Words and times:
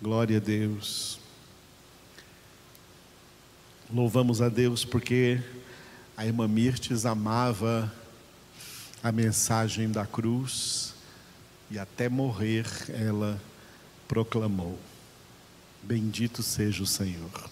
Glória 0.00 0.36
a 0.36 0.40
Deus. 0.40 1.18
Louvamos 3.92 4.40
a 4.40 4.48
Deus 4.48 4.84
porque 4.84 5.42
a 6.16 6.24
irmã 6.24 6.46
Mirtes 6.46 7.04
amava 7.04 7.92
a 9.02 9.10
mensagem 9.10 9.90
da 9.90 10.06
cruz 10.06 10.94
e 11.68 11.80
até 11.80 12.08
morrer 12.08 12.64
ela 12.90 13.42
proclamou: 14.06 14.78
Bendito 15.82 16.44
seja 16.44 16.84
o 16.84 16.86
Senhor. 16.86 17.50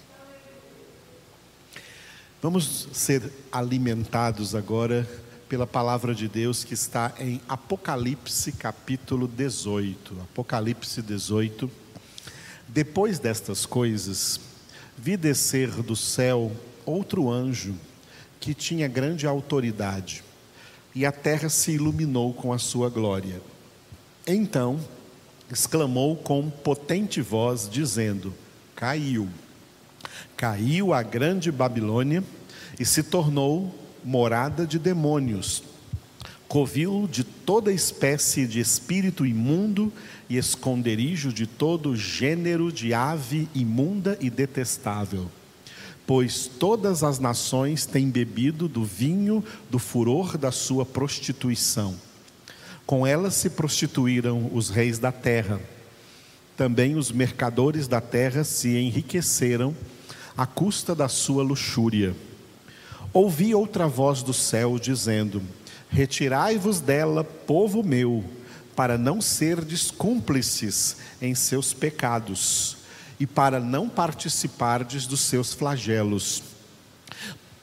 Vamos 2.40 2.88
ser 2.92 3.28
alimentados 3.50 4.54
agora 4.54 5.04
pela 5.48 5.66
palavra 5.66 6.14
de 6.14 6.28
Deus 6.28 6.62
que 6.62 6.74
está 6.74 7.12
em 7.18 7.40
Apocalipse 7.48 8.52
capítulo 8.52 9.26
18. 9.26 10.20
Apocalipse 10.20 11.02
18 11.02 11.85
depois 12.68 13.18
destas 13.18 13.64
coisas, 13.64 14.40
vi 14.96 15.16
descer 15.16 15.70
do 15.70 15.94
céu 15.94 16.50
outro 16.84 17.30
anjo 17.30 17.74
que 18.40 18.54
tinha 18.54 18.88
grande 18.88 19.26
autoridade, 19.26 20.22
e 20.94 21.04
a 21.04 21.12
terra 21.12 21.48
se 21.48 21.72
iluminou 21.72 22.32
com 22.32 22.52
a 22.52 22.58
sua 22.58 22.88
glória. 22.88 23.40
Então 24.26 24.80
exclamou 25.50 26.16
com 26.16 26.50
potente 26.50 27.20
voz, 27.20 27.68
dizendo: 27.70 28.32
Caiu, 28.74 29.28
caiu 30.36 30.92
a 30.92 31.02
grande 31.02 31.52
Babilônia 31.52 32.24
e 32.78 32.84
se 32.84 33.02
tornou 33.02 33.74
morada 34.04 34.66
de 34.66 34.78
demônios 34.78 35.62
covil 36.48 37.08
de 37.10 37.24
toda 37.24 37.72
espécie 37.72 38.46
de 38.46 38.60
espírito 38.60 39.26
imundo 39.26 39.92
e 40.28 40.36
esconderijo 40.36 41.32
de 41.32 41.46
todo 41.46 41.96
gênero 41.96 42.72
de 42.72 42.94
ave 42.94 43.48
imunda 43.54 44.16
e 44.20 44.30
detestável. 44.30 45.30
Pois 46.06 46.46
todas 46.46 47.02
as 47.02 47.18
nações 47.18 47.84
têm 47.84 48.08
bebido 48.08 48.68
do 48.68 48.84
vinho 48.84 49.44
do 49.68 49.78
furor 49.78 50.38
da 50.38 50.52
sua 50.52 50.86
prostituição. 50.86 51.96
Com 52.86 53.04
ela 53.04 53.30
se 53.32 53.50
prostituíram 53.50 54.48
os 54.52 54.70
reis 54.70 55.00
da 55.00 55.10
terra. 55.10 55.60
Também 56.56 56.94
os 56.94 57.10
mercadores 57.10 57.88
da 57.88 58.00
terra 58.00 58.44
se 58.44 58.76
enriqueceram 58.76 59.74
à 60.36 60.46
custa 60.46 60.94
da 60.94 61.08
sua 61.08 61.42
luxúria. 61.42 62.14
Ouvi 63.12 63.52
outra 63.54 63.88
voz 63.88 64.22
do 64.22 64.32
céu 64.32 64.78
dizendo: 64.78 65.42
Retirai-vos 65.88 66.80
dela, 66.80 67.24
povo 67.24 67.82
meu, 67.82 68.24
para 68.74 68.98
não 68.98 69.20
serdes 69.20 69.90
cúmplices 69.90 70.96
em 71.20 71.34
seus 71.34 71.72
pecados 71.72 72.76
e 73.18 73.26
para 73.26 73.58
não 73.58 73.88
participardes 73.88 75.06
dos 75.06 75.20
seus 75.20 75.54
flagelos, 75.54 76.42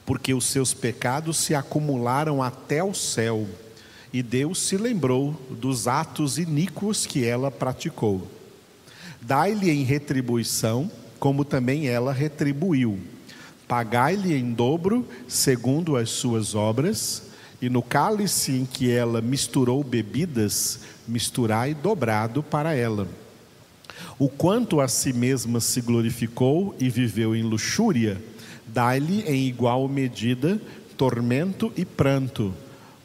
porque 0.04 0.34
os 0.34 0.46
seus 0.46 0.74
pecados 0.74 1.36
se 1.36 1.54
acumularam 1.54 2.42
até 2.42 2.82
o 2.82 2.92
céu, 2.92 3.46
e 4.12 4.22
Deus 4.22 4.60
se 4.60 4.76
lembrou 4.76 5.32
dos 5.50 5.86
atos 5.86 6.38
iníquos 6.38 7.06
que 7.06 7.24
ela 7.24 7.50
praticou. 7.50 8.28
Dai-lhe 9.20 9.70
em 9.70 9.84
retribuição, 9.84 10.90
como 11.18 11.44
também 11.44 11.86
ela 11.86 12.12
retribuiu. 12.12 12.98
Pagai-lhe 13.66 14.34
em 14.34 14.52
dobro, 14.52 15.08
segundo 15.26 15.96
as 15.96 16.10
suas 16.10 16.54
obras, 16.54 17.22
e 17.60 17.68
no 17.68 17.82
cálice 17.82 18.52
em 18.52 18.64
que 18.64 18.90
ela 18.90 19.20
misturou 19.20 19.82
bebidas, 19.82 20.80
misturai 21.06 21.74
dobrado 21.74 22.42
para 22.42 22.74
ela. 22.74 23.08
O 24.18 24.28
quanto 24.28 24.80
a 24.80 24.88
si 24.88 25.12
mesma 25.12 25.60
se 25.60 25.80
glorificou 25.80 26.74
e 26.78 26.88
viveu 26.88 27.34
em 27.34 27.42
luxúria, 27.42 28.20
dai-lhe 28.66 29.22
em 29.22 29.46
igual 29.46 29.88
medida 29.88 30.60
tormento 30.96 31.72
e 31.76 31.84
pranto, 31.84 32.54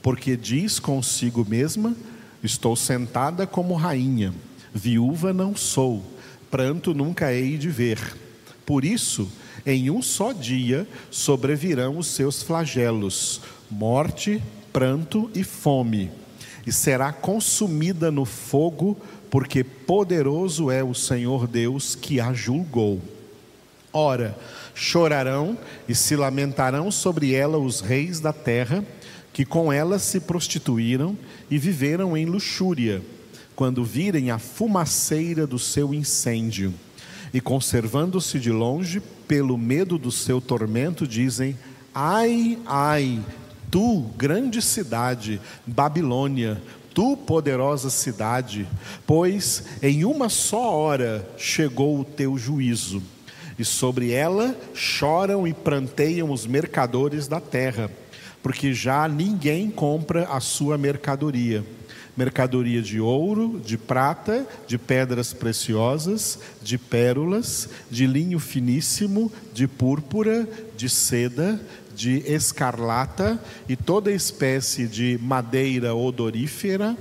porque 0.02 0.38
diz 0.38 0.80
consigo 0.80 1.46
mesma: 1.48 1.96
Estou 2.44 2.76
sentada 2.76 3.48
como 3.48 3.76
rainha, 3.76 4.34
viúva 4.74 5.34
não 5.34 5.56
sou, 5.56 6.04
pranto 6.50 6.94
nunca 6.94 7.34
hei 7.34 7.58
de 7.58 7.70
ver. 7.70 8.00
Por 8.66 8.86
isso, 8.86 9.28
em 9.66 9.90
um 9.90 10.02
só 10.02 10.32
dia 10.32 10.88
sobrevirão 11.10 11.98
os 11.98 12.08
seus 12.08 12.44
flagelos 12.44 13.42
morte, 13.70 14.42
pranto 14.74 15.30
e 15.36 15.44
fome, 15.44 16.12
e 16.66 16.72
será 16.72 17.12
consumida 17.12 18.12
no 18.12 18.26
fogo, 18.26 18.98
porque 19.30 19.64
poderoso 19.64 20.72
é 20.72 20.84
o 20.84 20.94
Senhor 20.94 21.48
Deus 21.48 21.96
que 21.96 22.20
a 22.20 22.34
julgou. 22.34 23.02
Ora, 23.94 24.38
chorarão 24.74 25.58
e 25.88 25.96
se 25.96 26.16
lamentarão 26.16 26.92
sobre 26.92 27.34
ela 27.34 27.58
os 27.58 27.82
reis 27.82 28.20
da 28.20 28.34
terra, 28.34 28.84
que 29.34 29.46
com 29.46 29.72
ela 29.72 30.00
se 30.00 30.20
prostituíram 30.20 31.18
e 31.50 31.58
viveram 31.58 32.18
em 32.18 32.26
luxúria, 32.26 33.02
quando 33.56 33.84
virem 33.84 34.32
a 34.32 34.40
fumaceira 34.40 35.46
do 35.46 35.60
seu 35.60 35.94
incêndio. 35.94 36.74
E 37.34 37.40
conservando-se 37.40 38.40
de 38.40 38.52
longe, 38.52 39.00
pelo 39.28 39.58
medo 39.58 39.98
do 39.98 40.12
seu 40.12 40.42
tormento, 40.42 41.08
dizem: 41.08 41.56
Ai, 41.94 42.58
ai 42.66 43.24
Tu, 43.72 44.02
grande 44.18 44.62
cidade, 44.62 45.40
Babilônia, 45.66 46.62
tu, 46.94 47.16
poderosa 47.16 47.90
cidade, 47.90 48.68
pois 49.06 49.64
em 49.82 50.04
uma 50.06 50.30
só 50.30 50.76
hora 50.76 51.28
chegou 51.38 52.00
o 52.00 52.04
teu 52.04 52.38
juízo, 52.38 53.02
e 53.58 53.66
sobre 53.66 54.12
ela 54.12 54.56
choram 54.74 55.48
e 55.48 55.54
pranteiam 55.54 56.32
os 56.32 56.48
mercadores 56.48 57.28
da 57.28 57.40
terra, 57.40 57.92
porque 58.42 58.74
já 58.74 59.08
ninguém 59.08 59.70
compra 59.70 60.24
a 60.26 60.40
sua 60.40 60.78
mercadoria 60.78 61.64
mercadoria 62.16 62.82
de 62.82 63.00
ouro, 63.00 63.62
de 63.64 63.78
prata, 63.78 64.48
de 64.68 64.78
pedras 64.78 65.34
preciosas, 65.34 66.40
de 66.62 66.78
pérolas, 66.78 67.70
de 67.90 68.06
linho 68.06 68.40
finíssimo, 68.40 69.32
de 69.54 69.68
púrpura, 69.68 70.48
de 70.78 70.90
seda, 70.90 71.60
de 71.96 72.20
escarlata 72.32 73.42
e 73.68 73.76
toda 73.76 74.12
espécie 74.12 74.88
de 74.88 75.20
madeira 75.22 75.94
odorífera, 75.94 76.98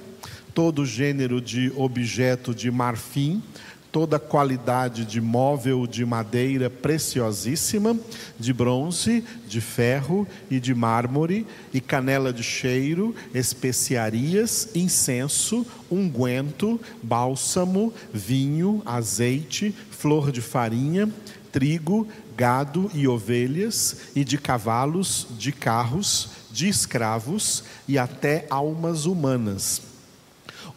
todo 0.52 0.84
gênero 0.84 1.40
de 1.40 1.72
objeto 1.76 2.52
de 2.52 2.68
marfim, 2.68 3.40
toda 3.90 4.18
qualidade 4.18 5.04
de 5.04 5.20
móvel 5.20 5.86
de 5.86 6.04
madeira 6.04 6.68
preciosíssima, 6.68 7.98
de 8.38 8.52
bronze, 8.52 9.24
de 9.46 9.60
ferro 9.60 10.26
e 10.50 10.60
de 10.60 10.74
mármore, 10.74 11.46
e 11.72 11.80
canela 11.80 12.32
de 12.32 12.42
cheiro, 12.42 13.14
especiarias, 13.34 14.68
incenso, 14.74 15.66
unguento, 15.90 16.80
bálsamo, 17.02 17.92
vinho, 18.12 18.82
azeite, 18.84 19.74
flor 19.90 20.30
de 20.30 20.40
farinha, 20.40 21.08
trigo, 21.50 22.06
gado 22.36 22.90
e 22.94 23.08
ovelhas, 23.08 23.96
e 24.14 24.22
de 24.24 24.38
cavalos, 24.38 25.26
de 25.38 25.50
carros, 25.50 26.30
de 26.50 26.68
escravos 26.68 27.64
e 27.86 27.98
até 27.98 28.46
almas 28.50 29.06
humanas. 29.06 29.87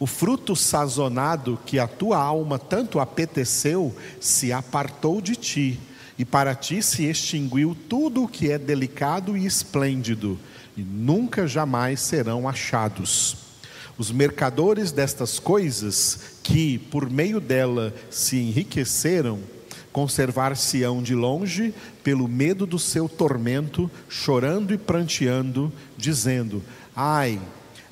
O 0.02 0.06
fruto 0.06 0.56
sazonado 0.56 1.56
que 1.64 1.78
a 1.78 1.86
tua 1.86 2.18
alma 2.18 2.58
tanto 2.58 2.98
apeteceu 2.98 3.94
se 4.18 4.52
apartou 4.52 5.20
de 5.20 5.36
ti, 5.36 5.78
e 6.18 6.24
para 6.24 6.56
ti 6.56 6.82
se 6.82 7.04
extinguiu 7.04 7.76
tudo 7.88 8.24
o 8.24 8.28
que 8.28 8.50
é 8.50 8.58
delicado 8.58 9.36
e 9.36 9.46
esplêndido, 9.46 10.36
e 10.76 10.82
nunca 10.82 11.46
jamais 11.46 12.00
serão 12.00 12.48
achados. 12.48 13.36
Os 13.96 14.10
mercadores 14.10 14.90
destas 14.90 15.38
coisas, 15.38 16.18
que 16.42 16.78
por 16.78 17.08
meio 17.08 17.38
dela 17.38 17.94
se 18.10 18.38
enriqueceram, 18.38 19.38
conservar-se-ão 19.92 21.00
de 21.00 21.14
longe 21.14 21.72
pelo 22.02 22.26
medo 22.26 22.66
do 22.66 22.76
seu 22.76 23.08
tormento, 23.08 23.88
chorando 24.08 24.74
e 24.74 24.78
pranteando, 24.78 25.72
dizendo: 25.96 26.60
Ai, 26.92 27.40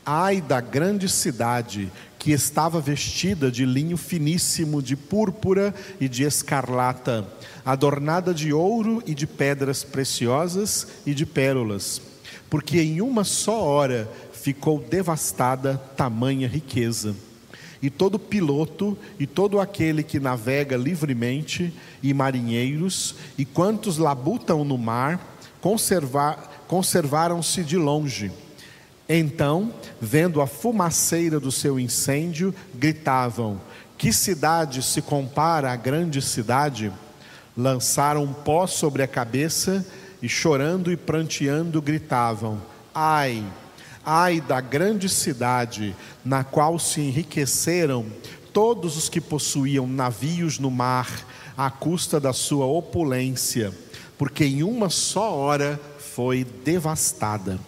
ai 0.04 0.40
da 0.40 0.60
grande 0.60 1.08
cidade 1.08 1.90
que 2.18 2.32
estava 2.32 2.80
vestida 2.80 3.50
de 3.50 3.64
linho 3.64 3.96
finíssimo, 3.96 4.82
de 4.82 4.94
púrpura 4.96 5.74
e 6.00 6.08
de 6.08 6.22
escarlata, 6.22 7.26
adornada 7.64 8.34
de 8.34 8.52
ouro 8.52 9.02
e 9.06 9.14
de 9.14 9.26
pedras 9.26 9.82
preciosas 9.82 10.86
e 11.06 11.14
de 11.14 11.24
pérolas, 11.24 12.00
porque 12.50 12.80
em 12.80 13.00
uma 13.00 13.24
só 13.24 13.62
hora 13.62 14.08
ficou 14.32 14.80
devastada 14.80 15.80
tamanha 15.96 16.46
riqueza 16.46 17.14
e 17.82 17.88
todo 17.88 18.18
piloto 18.18 18.96
e 19.18 19.26
todo 19.26 19.58
aquele 19.58 20.02
que 20.02 20.20
navega 20.20 20.76
livremente, 20.76 21.72
e 22.02 22.12
marinheiros, 22.12 23.14
e 23.38 23.44
quantos 23.44 23.96
labutam 23.96 24.64
no 24.64 24.76
mar, 24.76 25.38
conservar, 25.60 26.64
conservaram-se 26.68 27.62
de 27.62 27.76
longe. 27.76 28.30
Então, 29.12 29.74
vendo 30.00 30.40
a 30.40 30.46
fumaceira 30.46 31.40
do 31.40 31.50
seu 31.50 31.80
incêndio, 31.80 32.54
gritavam: 32.72 33.60
Que 33.98 34.12
cidade 34.12 34.84
se 34.84 35.02
compara 35.02 35.72
à 35.72 35.74
grande 35.74 36.22
cidade? 36.22 36.92
Lançaram 37.56 38.32
pó 38.32 38.68
sobre 38.68 39.02
a 39.02 39.08
cabeça 39.08 39.84
e 40.22 40.28
chorando 40.28 40.92
e 40.92 40.96
pranteando 40.96 41.82
gritavam: 41.82 42.62
Ai, 42.94 43.44
ai 44.06 44.40
da 44.40 44.60
grande 44.60 45.08
cidade, 45.08 45.96
na 46.24 46.44
qual 46.44 46.78
se 46.78 47.00
enriqueceram 47.00 48.06
todos 48.52 48.96
os 48.96 49.08
que 49.08 49.20
possuíam 49.20 49.88
navios 49.88 50.60
no 50.60 50.70
mar, 50.70 51.26
à 51.56 51.68
custa 51.68 52.20
da 52.20 52.32
sua 52.32 52.66
opulência, 52.66 53.72
porque 54.16 54.44
em 54.44 54.62
uma 54.62 54.88
só 54.88 55.34
hora 55.34 55.80
foi 55.98 56.44
devastada. 56.44 57.58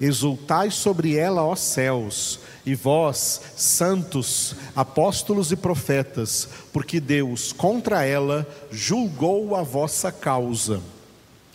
Exultai 0.00 0.70
sobre 0.70 1.16
ela, 1.16 1.44
ó 1.44 1.56
céus, 1.56 2.40
e 2.66 2.74
vós, 2.74 3.40
santos, 3.56 4.56
apóstolos 4.74 5.52
e 5.52 5.56
profetas, 5.56 6.48
porque 6.72 7.00
Deus 7.00 7.52
contra 7.52 8.04
ela 8.04 8.46
julgou 8.70 9.54
a 9.54 9.62
vossa 9.62 10.10
causa. 10.10 10.80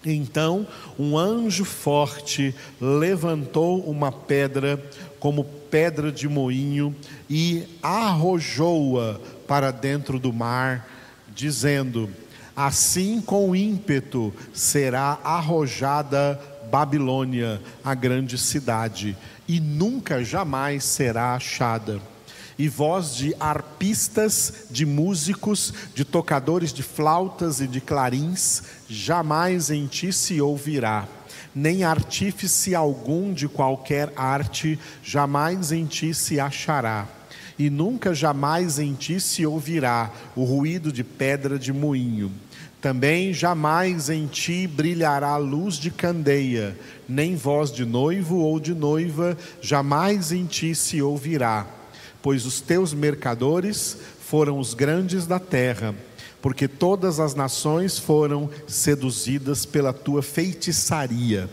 Então 0.03 0.65
um 0.97 1.17
anjo 1.17 1.63
forte 1.63 2.55
levantou 2.79 3.81
uma 3.81 4.11
pedra 4.11 4.83
como 5.19 5.43
pedra 5.43 6.11
de 6.11 6.27
moinho 6.27 6.95
e 7.29 7.67
arrojou-a 7.83 9.19
para 9.47 9.69
dentro 9.69 10.17
do 10.17 10.33
mar, 10.33 10.87
dizendo: 11.35 12.09
Assim 12.55 13.21
com 13.21 13.55
ímpeto 13.55 14.33
será 14.53 15.19
arrojada 15.23 16.39
Babilônia, 16.71 17.61
a 17.83 17.93
grande 17.93 18.37
cidade, 18.37 19.17
e 19.45 19.59
nunca 19.59 20.23
jamais 20.23 20.85
será 20.85 21.35
achada. 21.35 21.99
E 22.57 22.69
voz 22.69 23.13
de 23.13 23.35
arpistas, 23.37 24.67
de 24.71 24.85
músicos, 24.85 25.73
de 25.93 26.05
tocadores 26.05 26.71
de 26.71 26.81
flautas 26.81 27.59
e 27.59 27.67
de 27.67 27.81
clarins, 27.81 28.63
jamais 28.87 29.69
em 29.69 29.85
ti 29.85 30.13
se 30.13 30.39
ouvirá, 30.39 31.09
nem 31.53 31.83
artífice 31.83 32.73
algum 32.73 33.33
de 33.33 33.49
qualquer 33.49 34.13
arte, 34.15 34.79
jamais 35.03 35.73
em 35.73 35.85
ti 35.85 36.13
se 36.13 36.39
achará 36.39 37.05
e 37.59 37.69
nunca 37.69 38.11
jamais 38.11 38.79
em 38.79 38.95
ti 38.95 39.19
se 39.19 39.45
ouvirá 39.45 40.11
o 40.35 40.43
ruído 40.43 40.91
de 40.91 41.03
pedra 41.03 41.59
de 41.59 41.71
moinho. 41.71 42.31
Também 42.81 43.31
jamais 43.31 44.09
em 44.09 44.25
ti 44.25 44.65
brilhará 44.65 45.37
luz 45.37 45.75
de 45.75 45.91
candeia, 45.91 46.75
nem 47.07 47.35
voz 47.35 47.71
de 47.71 47.85
noivo 47.85 48.37
ou 48.37 48.59
de 48.59 48.73
noiva, 48.73 49.37
jamais 49.61 50.31
em 50.31 50.47
ti 50.47 50.73
se 50.73 50.99
ouvirá, 50.99 51.67
pois 52.23 52.43
os 52.43 52.59
teus 52.59 52.91
mercadores 52.91 53.95
foram 54.21 54.57
os 54.57 54.73
grandes 54.73 55.27
da 55.27 55.37
terra, 55.37 55.93
porque 56.41 56.67
todas 56.67 57.19
as 57.19 57.35
nações 57.35 57.99
foram 57.99 58.49
seduzidas 58.65 59.63
pela 59.63 59.93
tua 59.93 60.23
feitiçaria, 60.23 61.47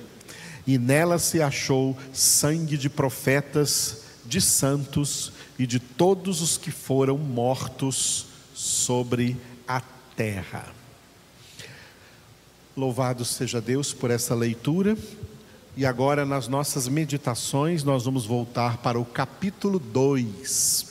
e 0.66 0.78
nela 0.78 1.18
se 1.18 1.42
achou 1.42 1.94
sangue 2.10 2.78
de 2.78 2.88
profetas, 2.88 4.04
de 4.24 4.40
santos 4.40 5.30
e 5.58 5.66
de 5.66 5.78
todos 5.78 6.40
os 6.40 6.56
que 6.56 6.70
foram 6.70 7.18
mortos 7.18 8.28
sobre 8.54 9.36
a 9.66 9.82
terra. 10.16 10.77
Louvado 12.78 13.24
seja 13.24 13.60
Deus 13.60 13.92
por 13.92 14.08
essa 14.08 14.36
leitura. 14.36 14.96
E 15.76 15.84
agora, 15.84 16.24
nas 16.24 16.46
nossas 16.46 16.86
meditações, 16.86 17.82
nós 17.82 18.04
vamos 18.04 18.24
voltar 18.24 18.76
para 18.76 19.00
o 19.00 19.04
capítulo 19.04 19.80
2. 19.80 20.86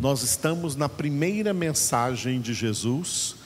Nós 0.00 0.24
estamos 0.24 0.74
na 0.74 0.88
primeira 0.88 1.54
mensagem 1.54 2.40
de 2.40 2.52
Jesus 2.52 3.36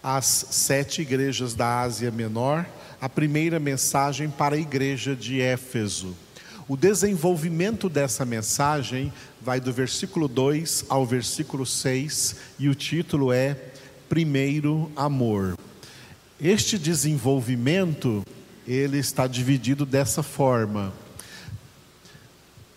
às 0.00 0.26
sete 0.26 1.02
igrejas 1.02 1.54
da 1.54 1.80
Ásia 1.80 2.12
Menor, 2.12 2.64
a 3.00 3.08
primeira 3.08 3.58
mensagem 3.58 4.30
para 4.30 4.54
a 4.54 4.60
igreja 4.60 5.16
de 5.16 5.40
Éfeso. 5.40 6.14
O 6.68 6.76
desenvolvimento 6.76 7.88
dessa 7.88 8.24
mensagem 8.24 9.12
vai 9.42 9.58
do 9.58 9.72
versículo 9.72 10.28
2 10.28 10.84
ao 10.88 11.04
versículo 11.04 11.66
6 11.66 12.36
e 12.60 12.68
o 12.68 12.76
título 12.76 13.32
é 13.32 13.56
Primeiro 14.08 14.88
Amor. 14.94 15.65
Este 16.40 16.76
desenvolvimento, 16.76 18.22
ele 18.68 18.98
está 18.98 19.26
dividido 19.26 19.86
dessa 19.86 20.22
forma. 20.22 20.92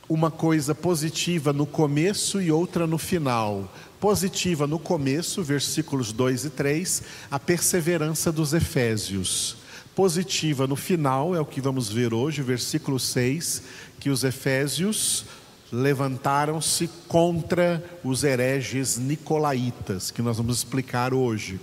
Uma 0.07 0.31
coisa 0.31 0.73
positiva 0.73 1.51
no 1.51 1.65
começo 1.65 2.41
e 2.41 2.53
outra 2.53 2.87
no 2.87 2.97
final. 2.97 3.69
Positiva 3.99 4.65
no 4.65 4.79
começo, 4.79 5.43
versículos 5.43 6.13
2 6.13 6.45
e 6.45 6.49
3, 6.51 7.03
a 7.29 7.37
perseverança 7.37 8.31
dos 8.31 8.53
Efésios. 8.53 9.57
Positiva 9.93 10.65
no 10.65 10.77
final, 10.77 11.35
é 11.35 11.41
o 11.41 11.45
que 11.45 11.59
vamos 11.59 11.89
ver 11.89 12.13
hoje, 12.13 12.41
versículo 12.41 12.97
6, 12.97 13.61
que 13.99 14.09
os 14.09 14.23
Efésios 14.23 15.25
levantaram-se 15.69 16.89
contra 17.09 17.83
os 18.05 18.23
hereges 18.23 18.97
nicolaítas, 18.97 20.11
que 20.11 20.21
nós 20.21 20.37
vamos 20.37 20.59
explicar 20.59 21.13
hoje. 21.13 21.59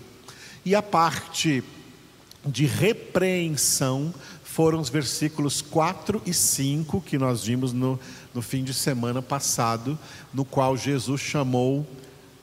E 0.63 0.75
a 0.75 0.83
parte 0.83 1.65
de 2.47 2.67
repreensão 2.67 4.15
foram 4.43 4.81
os 4.81 4.89
versículos 4.89 5.61
4 5.61 6.23
e 6.25 6.33
5 6.33 7.01
que 7.03 7.19
nós 7.19 7.45
vimos 7.45 7.73
no, 7.73 8.01
no 8.33 8.41
fim 8.41 8.65
de 8.65 8.73
semana 8.73 9.21
passado, 9.21 9.99
no 10.33 10.45
qual 10.45 10.77
Jesus 10.77 11.21
chamou 11.21 11.87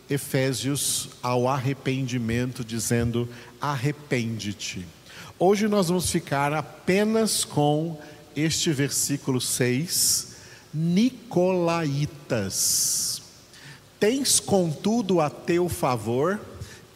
Efésios 0.10 1.10
ao 1.24 1.48
arrependimento, 1.48 2.64
dizendo: 2.64 3.28
arrepende-te. 3.60 4.86
Hoje 5.40 5.68
nós 5.68 5.88
vamos 5.88 6.10
ficar 6.12 6.54
apenas 6.54 7.44
com 7.44 8.00
este 8.36 8.72
versículo 8.72 9.42
6, 9.42 10.36
Nicolaítas. 10.74 11.94
Tens 14.00 14.40
contudo 14.40 15.20
a 15.20 15.30
teu 15.30 15.68
favor 15.68 16.40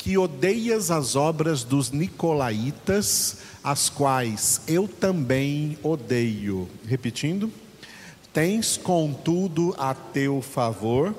que 0.07 0.17
odeias 0.17 0.89
as 0.89 1.17
obras 1.17 1.65
dos 1.65 1.91
nicolaítas, 1.91 3.39
as 3.61 3.89
quais 3.89 4.61
eu 4.65 4.87
também 4.87 5.77
odeio. 5.83 6.69
Repetindo, 6.87 7.51
tens 8.31 8.77
contudo 8.77 9.75
a 9.77 9.93
teu 9.93 10.41
favor 10.41 11.13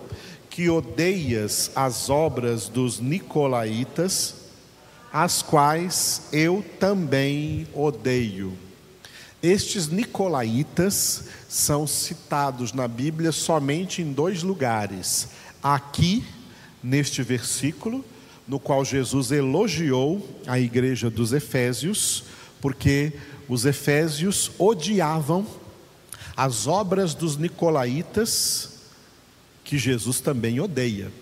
que 0.48 0.70
odeias 0.70 1.70
as 1.76 2.08
obras 2.08 2.66
dos 2.70 2.98
nicolaítas, 2.98 4.36
as 5.12 5.42
quais 5.42 6.22
eu 6.32 6.64
também 6.80 7.68
odeio. 7.74 8.56
Estes 9.42 9.88
nicolaítas 9.88 11.24
são 11.46 11.86
citados 11.86 12.72
na 12.72 12.88
Bíblia 12.88 13.32
somente 13.32 14.00
em 14.00 14.14
dois 14.14 14.42
lugares. 14.42 15.28
Aqui, 15.62 16.24
neste 16.82 17.22
versículo, 17.22 18.02
no 18.48 18.58
qual 18.58 18.84
Jesus 18.84 19.30
elogiou 19.30 20.26
a 20.46 20.58
igreja 20.58 21.10
dos 21.10 21.32
Efésios, 21.32 22.24
porque 22.60 23.12
os 23.46 23.66
Efésios 23.66 24.50
odiavam 24.58 25.46
as 26.34 26.66
obras 26.66 27.14
dos 27.14 27.36
nicolaítas, 27.36 28.78
que 29.62 29.76
Jesus 29.76 30.20
também 30.20 30.60
odeia. 30.60 31.12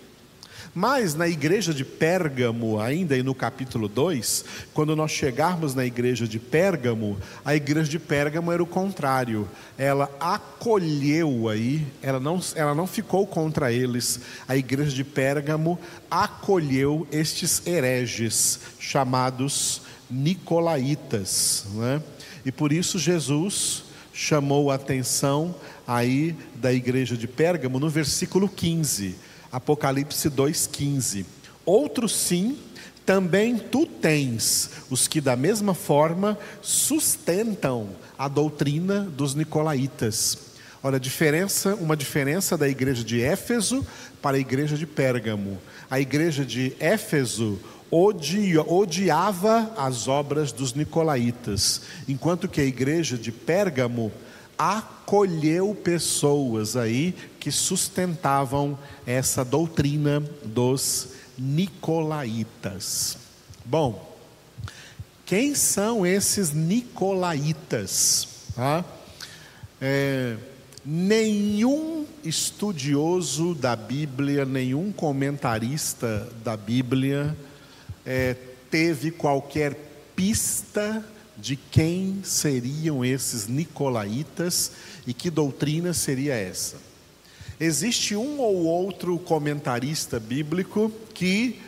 Mas 0.79 1.15
na 1.15 1.27
igreja 1.27 1.73
de 1.73 1.83
Pérgamo, 1.83 2.79
ainda 2.79 3.17
e 3.17 3.23
no 3.23 3.33
capítulo 3.33 3.87
2, 3.87 4.45
quando 4.75 4.95
nós 4.95 5.09
chegarmos 5.09 5.73
na 5.73 5.83
igreja 5.83 6.27
de 6.27 6.37
Pérgamo, 6.37 7.17
a 7.43 7.55
igreja 7.55 7.89
de 7.89 7.97
Pérgamo 7.97 8.51
era 8.51 8.61
o 8.61 8.67
contrário. 8.67 9.49
Ela 9.75 10.07
acolheu 10.19 11.49
aí, 11.49 11.83
ela 11.99 12.19
não, 12.19 12.39
ela 12.53 12.75
não 12.75 12.85
ficou 12.85 13.25
contra 13.25 13.73
eles. 13.73 14.19
A 14.47 14.55
igreja 14.55 14.91
de 14.91 15.03
Pérgamo 15.03 15.79
acolheu 16.11 17.07
estes 17.11 17.65
hereges, 17.65 18.59
chamados 18.79 19.81
Nicolaítas. 20.07 21.65
Né? 21.73 22.03
E 22.45 22.51
por 22.51 22.71
isso 22.71 22.99
Jesus 22.99 23.85
chamou 24.13 24.69
a 24.69 24.75
atenção 24.75 25.55
aí 25.87 26.35
da 26.53 26.71
igreja 26.71 27.17
de 27.17 27.27
Pérgamo 27.27 27.79
no 27.79 27.89
versículo 27.89 28.47
15 28.47 29.25
Apocalipse 29.51 30.29
2,15. 30.29 31.25
Outro 31.65 32.07
sim, 32.07 32.57
também 33.05 33.57
tu 33.57 33.85
tens 33.85 34.69
os 34.89 35.07
que 35.07 35.21
da 35.21 35.35
mesma 35.35 35.73
forma 35.73 36.37
sustentam 36.61 37.89
a 38.17 38.27
doutrina 38.27 39.01
dos 39.01 39.33
nicolaítas. 39.33 40.37
Olha, 40.83 40.99
diferença, 40.99 41.75
uma 41.75 41.97
diferença 41.97 42.57
da 42.57 42.67
igreja 42.67 43.03
de 43.03 43.21
Éfeso 43.21 43.85
para 44.21 44.37
a 44.37 44.39
igreja 44.39 44.77
de 44.77 44.85
Pérgamo. 44.85 45.57
A 45.89 45.99
igreja 45.99 46.45
de 46.45 46.75
Éfeso 46.79 47.59
odia, 47.89 48.61
odiava 48.61 49.73
as 49.77 50.07
obras 50.07 50.51
dos 50.51 50.73
nicolaítas, 50.73 51.81
enquanto 52.07 52.47
que 52.47 52.61
a 52.61 52.65
igreja 52.65 53.17
de 53.17 53.31
Pérgamo 53.31 54.11
acolheu 54.57 55.75
pessoas 55.75 56.75
aí 56.75 57.13
que 57.39 57.51
sustentavam 57.51 58.77
essa 59.05 59.45
doutrina 59.45 60.19
dos 60.43 61.09
nicolaítas. 61.37 63.17
Bom, 63.63 64.17
quem 65.25 65.53
são 65.53 66.05
esses 66.05 66.51
nicolaítas? 66.51 68.27
Ah, 68.57 68.83
é, 69.79 70.37
nenhum 70.83 72.05
estudioso 72.23 73.53
da 73.53 73.75
Bíblia, 73.75 74.45
nenhum 74.45 74.91
comentarista 74.91 76.27
da 76.43 76.57
Bíblia 76.57 77.37
é, 78.05 78.35
teve 78.71 79.11
qualquer 79.11 79.75
pista 80.15 81.05
de 81.37 81.55
quem 81.55 82.19
seriam 82.23 83.05
esses 83.05 83.47
nicolaítas 83.47 84.71
e 85.05 85.13
que 85.13 85.29
doutrina 85.29 85.93
seria 85.93 86.33
essa. 86.33 86.77
Existe 87.59 88.15
um 88.15 88.39
ou 88.39 88.65
outro 88.65 89.17
comentarista 89.19 90.19
bíblico 90.19 90.91
que 91.13 91.59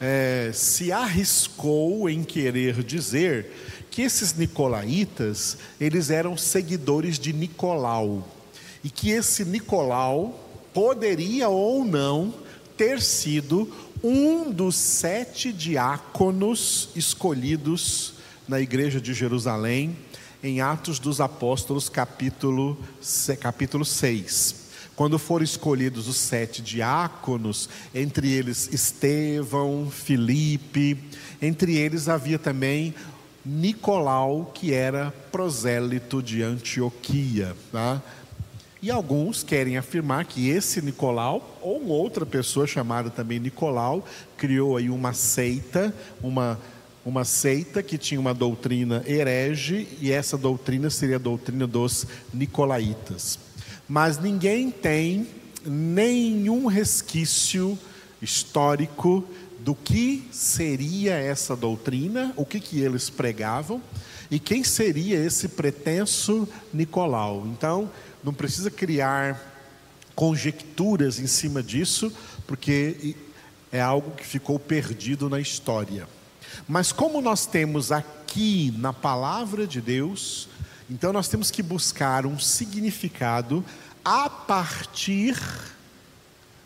é, 0.00 0.50
se 0.54 0.92
arriscou 0.92 2.08
em 2.08 2.22
querer 2.22 2.82
dizer 2.82 3.46
que 3.90 4.02
esses 4.02 4.34
nicolaítas 4.34 5.58
eles 5.80 6.10
eram 6.10 6.36
seguidores 6.36 7.18
de 7.18 7.32
Nicolau 7.32 8.26
e 8.84 8.90
que 8.90 9.10
esse 9.10 9.44
Nicolau 9.44 10.48
poderia 10.72 11.48
ou 11.48 11.84
não 11.84 12.32
ter 12.76 13.00
sido 13.02 13.68
um 14.02 14.50
dos 14.50 14.76
sete 14.76 15.52
diáconos 15.52 16.90
escolhidos 16.94 18.17
na 18.48 18.58
igreja 18.58 18.98
de 18.98 19.12
Jerusalém, 19.12 19.94
em 20.42 20.62
Atos 20.62 20.98
dos 20.98 21.20
Apóstolos, 21.20 21.90
capítulo, 21.90 22.78
capítulo 23.38 23.84
6. 23.84 24.68
Quando 24.96 25.18
foram 25.18 25.44
escolhidos 25.44 26.08
os 26.08 26.16
sete 26.16 26.62
diáconos, 26.62 27.68
entre 27.94 28.32
eles 28.32 28.68
Estevão, 28.72 29.88
Filipe, 29.90 30.98
entre 31.42 31.76
eles 31.76 32.08
havia 32.08 32.38
também 32.38 32.94
Nicolau, 33.44 34.50
que 34.54 34.72
era 34.72 35.12
prosélito 35.30 36.22
de 36.22 36.42
Antioquia. 36.42 37.54
Tá? 37.70 38.02
E 38.80 38.90
alguns 38.90 39.42
querem 39.42 39.76
afirmar 39.76 40.24
que 40.24 40.48
esse 40.48 40.80
Nicolau, 40.80 41.58
ou 41.60 41.86
outra 41.88 42.24
pessoa 42.24 42.66
chamada 42.66 43.10
também 43.10 43.38
Nicolau, 43.38 44.04
criou 44.36 44.76
aí 44.76 44.88
uma 44.88 45.12
seita, 45.12 45.94
uma 46.22 46.58
uma 47.08 47.24
seita 47.24 47.82
que 47.82 47.96
tinha 47.96 48.20
uma 48.20 48.34
doutrina 48.34 49.02
herege, 49.06 49.88
e 49.98 50.12
essa 50.12 50.36
doutrina 50.36 50.90
seria 50.90 51.16
a 51.16 51.18
doutrina 51.18 51.66
dos 51.66 52.06
nicolaítas. 52.34 53.38
Mas 53.88 54.18
ninguém 54.18 54.70
tem 54.70 55.26
nenhum 55.64 56.66
resquício 56.66 57.78
histórico 58.20 59.24
do 59.60 59.74
que 59.74 60.28
seria 60.30 61.14
essa 61.14 61.56
doutrina, 61.56 62.34
o 62.36 62.44
que, 62.44 62.60
que 62.60 62.80
eles 62.80 63.08
pregavam 63.08 63.82
e 64.30 64.38
quem 64.38 64.62
seria 64.62 65.18
esse 65.18 65.48
pretenso 65.48 66.46
Nicolau. 66.74 67.46
Então, 67.46 67.90
não 68.22 68.34
precisa 68.34 68.70
criar 68.70 69.40
conjecturas 70.14 71.18
em 71.18 71.26
cima 71.26 71.62
disso, 71.62 72.12
porque 72.46 73.16
é 73.72 73.80
algo 73.80 74.10
que 74.10 74.26
ficou 74.26 74.58
perdido 74.58 75.30
na 75.30 75.40
história. 75.40 76.06
Mas 76.66 76.92
como 76.92 77.20
nós 77.20 77.46
temos 77.46 77.92
aqui 77.92 78.74
na 78.76 78.92
palavra 78.92 79.66
de 79.66 79.80
Deus, 79.80 80.48
então 80.90 81.12
nós 81.12 81.28
temos 81.28 81.50
que 81.50 81.62
buscar 81.62 82.26
um 82.26 82.38
significado 82.38 83.64
a 84.04 84.30
partir 84.30 85.36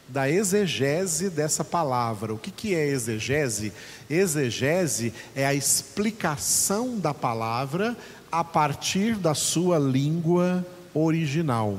da 0.09 0.29
exegese 0.29 1.31
dessa 1.31 1.65
palavra. 1.65 2.35
O 2.35 2.39
que, 2.39 2.51
que 2.51 2.75
é 2.75 2.87
exegese? 2.87 3.73
Exegese 4.11 5.15
é 5.35 5.47
a 5.47 5.55
explicação 5.55 6.99
da 6.99 7.15
palavra 7.15 7.97
a 8.31 8.45
partir 8.45 9.17
da 9.17 9.35
sua 9.35 9.79
língua 9.79 10.65
original. 10.95 11.79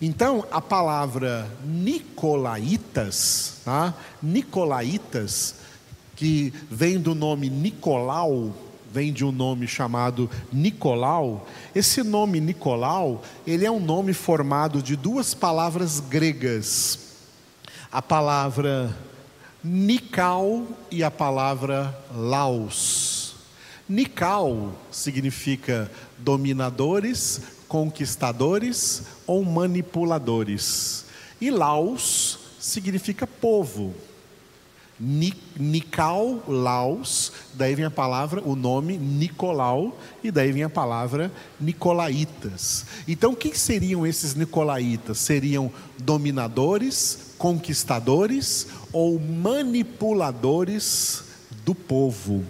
Então, 0.00 0.44
a 0.50 0.60
palavra 0.60 1.48
Nicolaitas, 1.64 3.60
tá? 3.64 3.94
Nicolaitas, 4.20 5.54
que 6.22 6.54
vem 6.70 7.00
do 7.00 7.16
nome 7.16 7.50
Nicolau, 7.50 8.54
vem 8.92 9.12
de 9.12 9.24
um 9.24 9.32
nome 9.32 9.66
chamado 9.66 10.30
Nicolau. 10.52 11.48
Esse 11.74 12.00
nome 12.04 12.38
Nicolau, 12.38 13.24
ele 13.44 13.66
é 13.66 13.70
um 13.72 13.80
nome 13.80 14.12
formado 14.12 14.80
de 14.80 14.94
duas 14.94 15.34
palavras 15.34 15.98
gregas. 15.98 17.16
A 17.90 18.00
palavra 18.00 18.96
Nical 19.64 20.64
e 20.92 21.02
a 21.02 21.10
palavra 21.10 21.92
Laos. 22.14 23.34
Nical 23.88 24.74
significa 24.92 25.90
dominadores, 26.18 27.42
conquistadores 27.66 29.02
ou 29.26 29.44
manipuladores. 29.44 31.04
E 31.40 31.50
Laos 31.50 32.38
significa 32.60 33.26
povo. 33.26 33.92
Nical 35.04 36.44
Laos, 36.46 37.32
daí 37.54 37.74
vem 37.74 37.84
a 37.84 37.90
palavra, 37.90 38.40
o 38.44 38.54
nome 38.54 38.96
Nicolau, 38.96 39.98
e 40.22 40.30
daí 40.30 40.52
vem 40.52 40.62
a 40.62 40.70
palavra 40.70 41.32
Nicolaitas. 41.60 42.86
Então, 43.08 43.34
quem 43.34 43.52
seriam 43.52 44.06
esses 44.06 44.36
Nicolaitas? 44.36 45.18
Seriam 45.18 45.72
dominadores, 45.98 47.34
conquistadores 47.36 48.68
ou 48.92 49.18
manipuladores 49.18 51.24
do 51.64 51.74
povo. 51.74 52.44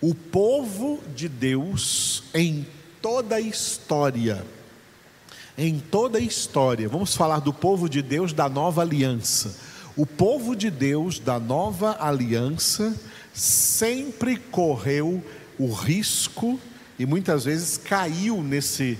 O 0.00 0.14
povo 0.14 1.00
de 1.16 1.28
Deus 1.28 2.22
em 2.32 2.64
toda 3.00 3.34
a 3.34 3.40
história 3.40 4.46
em 5.56 5.78
toda 5.78 6.18
a 6.18 6.20
história, 6.20 6.88
vamos 6.88 7.14
falar 7.14 7.40
do 7.40 7.52
povo 7.52 7.88
de 7.88 8.00
Deus 8.00 8.32
da 8.32 8.48
nova 8.48 8.82
aliança. 8.82 9.54
O 9.96 10.06
povo 10.06 10.56
de 10.56 10.70
Deus 10.70 11.18
da 11.18 11.38
nova 11.38 11.96
aliança 12.00 12.98
sempre 13.34 14.36
correu 14.36 15.22
o 15.58 15.70
risco 15.70 16.58
e 16.98 17.04
muitas 17.04 17.44
vezes 17.44 17.76
caiu 17.76 18.42
nesse, 18.42 18.98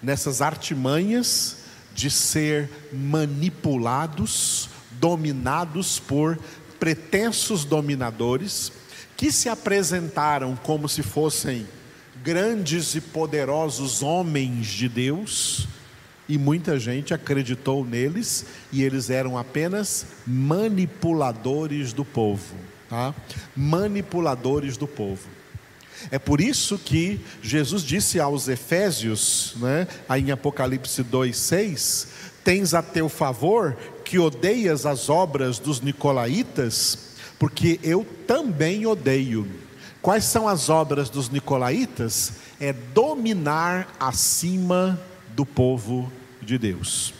nessas 0.00 0.40
artimanhas 0.40 1.56
de 1.94 2.10
ser 2.10 2.70
manipulados, 2.92 4.68
dominados 4.92 5.98
por 5.98 6.38
pretensos 6.78 7.64
dominadores 7.64 8.70
que 9.16 9.32
se 9.32 9.48
apresentaram 9.48 10.54
como 10.56 10.88
se 10.88 11.02
fossem 11.02 11.66
grandes 12.26 12.96
e 12.96 13.00
poderosos 13.00 14.02
homens 14.02 14.66
de 14.66 14.88
Deus, 14.88 15.68
e 16.28 16.36
muita 16.36 16.76
gente 16.76 17.14
acreditou 17.14 17.84
neles, 17.84 18.44
e 18.72 18.82
eles 18.82 19.10
eram 19.10 19.38
apenas 19.38 20.04
manipuladores 20.26 21.92
do 21.92 22.04
povo, 22.04 22.56
tá? 22.88 23.14
Manipuladores 23.54 24.76
do 24.76 24.88
povo. 24.88 25.28
É 26.10 26.18
por 26.18 26.40
isso 26.40 26.76
que 26.78 27.20
Jesus 27.40 27.84
disse 27.84 28.18
aos 28.18 28.48
Efésios, 28.48 29.54
né, 29.58 29.86
aí 30.08 30.22
em 30.22 30.32
Apocalipse 30.32 31.04
2:6, 31.04 32.08
tens 32.42 32.74
a 32.74 32.82
teu 32.82 33.08
favor 33.08 33.76
que 34.04 34.18
odeias 34.18 34.84
as 34.84 35.08
obras 35.08 35.60
dos 35.60 35.80
nicolaítas, 35.80 36.98
porque 37.38 37.78
eu 37.84 38.04
também 38.26 38.84
odeio. 38.84 39.46
Quais 40.06 40.24
são 40.24 40.46
as 40.46 40.68
obras 40.68 41.10
dos 41.10 41.30
nicolaítas? 41.30 42.34
É 42.60 42.72
dominar 42.72 43.92
acima 43.98 44.96
do 45.34 45.44
povo 45.44 46.12
de 46.40 46.56
Deus. 46.56 47.12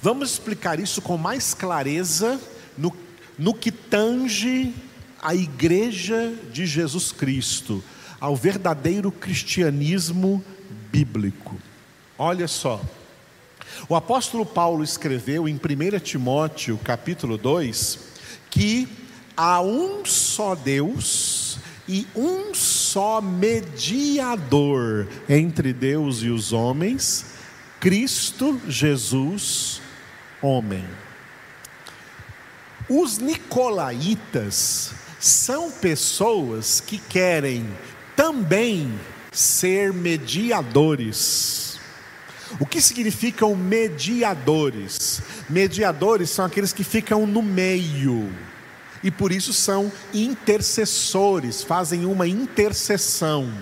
Vamos 0.00 0.30
explicar 0.30 0.80
isso 0.80 1.02
com 1.02 1.18
mais 1.18 1.52
clareza 1.52 2.40
no, 2.78 2.96
no 3.38 3.52
que 3.52 3.70
tange 3.70 4.74
a 5.20 5.34
igreja 5.34 6.32
de 6.50 6.64
Jesus 6.64 7.12
Cristo, 7.12 7.84
ao 8.18 8.34
verdadeiro 8.34 9.12
cristianismo 9.12 10.42
bíblico. 10.90 11.58
Olha 12.16 12.48
só, 12.48 12.80
o 13.86 13.94
apóstolo 13.94 14.46
Paulo 14.46 14.82
escreveu 14.82 15.46
em 15.46 15.56
1 15.56 15.98
Timóteo 15.98 16.80
capítulo 16.82 17.36
2 17.36 17.98
que 18.48 18.88
há 19.36 19.60
um 19.60 20.06
só 20.06 20.54
Deus 20.54 21.41
e 21.92 22.06
um 22.16 22.54
só 22.54 23.20
mediador 23.20 25.06
entre 25.28 25.74
Deus 25.74 26.22
e 26.22 26.30
os 26.30 26.50
homens, 26.50 27.34
Cristo 27.78 28.58
Jesus, 28.66 29.82
homem. 30.40 30.86
Os 32.88 33.18
nicolaítas 33.18 34.94
são 35.20 35.70
pessoas 35.70 36.80
que 36.80 36.96
querem 36.96 37.68
também 38.16 38.98
ser 39.30 39.92
mediadores. 39.92 41.78
O 42.58 42.64
que 42.64 42.80
significam 42.80 43.54
mediadores? 43.54 45.20
Mediadores 45.46 46.30
são 46.30 46.46
aqueles 46.46 46.72
que 46.72 46.84
ficam 46.84 47.26
no 47.26 47.42
meio 47.42 48.32
e 49.02 49.10
por 49.10 49.32
isso 49.32 49.52
são 49.52 49.90
intercessores, 50.12 51.62
fazem 51.62 52.04
uma 52.04 52.26
intercessão. 52.26 53.52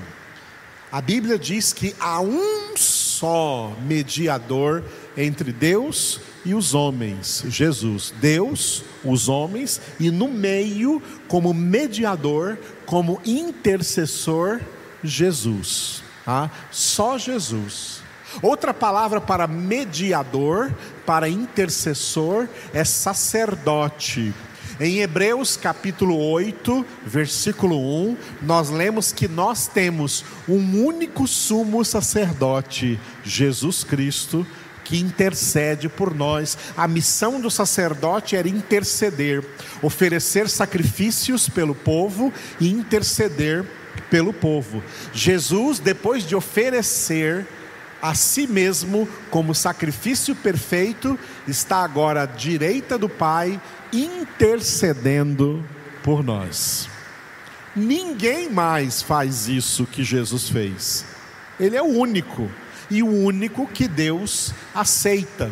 A 0.93 1.01
Bíblia 1.01 1.39
diz 1.39 1.73
que 1.73 1.95
há 2.01 2.21
um 2.21 2.77
só 2.77 3.73
mediador 3.87 4.83
entre 5.17 5.53
Deus 5.53 6.21
e 6.45 6.55
os 6.55 6.75
homens, 6.75 7.45
Jesus. 7.47 8.13
Deus, 8.21 8.83
os 9.05 9.29
homens, 9.29 9.81
e 10.01 10.11
no 10.11 10.29
meio, 10.29 11.01
como 11.29 11.55
mediador, 11.55 12.59
como 12.87 13.21
intercessor, 13.25 14.61
Jesus. 15.03 16.03
Tá? 16.25 16.51
Só 16.73 17.17
Jesus. 17.19 18.03
Outra 18.43 18.73
palavra 18.73 19.21
para 19.21 19.47
mediador, 19.47 20.75
para 21.07 21.29
intercessor, 21.29 22.49
é 22.73 22.85
sacerdote. 22.85 24.35
Em 24.83 25.01
Hebreus 25.01 25.59
capítulo 25.59 26.17
8, 26.17 26.87
versículo 27.05 27.77
1, 28.09 28.17
nós 28.41 28.71
lemos 28.71 29.13
que 29.13 29.29
nós 29.29 29.67
temos 29.67 30.25
um 30.49 30.83
único 30.83 31.29
sumo 31.29 31.85
sacerdote, 31.85 32.99
Jesus 33.23 33.85
Cristo, 33.85 34.47
que 34.83 34.99
intercede 34.99 35.87
por 35.87 36.15
nós. 36.15 36.57
A 36.79 36.89
missão 36.89 37.39
do 37.39 37.51
sacerdote 37.51 38.37
era 38.37 38.49
interceder, 38.49 39.45
oferecer 39.83 40.49
sacrifícios 40.49 41.47
pelo 41.47 41.75
povo 41.75 42.33
e 42.59 42.71
interceder 42.71 43.67
pelo 44.09 44.33
povo. 44.33 44.83
Jesus, 45.13 45.79
depois 45.79 46.27
de 46.27 46.35
oferecer 46.35 47.47
a 48.03 48.15
si 48.15 48.47
mesmo 48.47 49.09
como 49.31 49.55
sacrifício 49.55 50.35
perfeito, 50.35 51.19
está 51.47 51.79
agora 51.79 52.23
à 52.23 52.27
direita 52.27 52.97
do 52.97 53.09
Pai, 53.09 53.61
intercedendo 53.93 55.65
por 56.03 56.23
nós. 56.23 56.89
Ninguém 57.75 58.51
mais 58.51 59.03
faz 59.03 59.49
isso 59.49 59.87
que 59.87 60.03
Jesus 60.03 60.49
fez. 60.49 61.05
Ele 61.59 61.77
é 61.77 61.83
o 61.83 61.87
único 61.87 62.51
e 62.91 63.03
o 63.03 63.09
único 63.09 63.67
que 63.67 63.87
Deus 63.87 64.53
aceita. 64.75 65.51